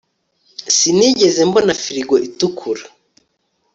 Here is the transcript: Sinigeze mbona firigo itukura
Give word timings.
Sinigeze 0.75 1.41
mbona 1.49 1.73
firigo 1.83 2.15
itukura 2.27 2.83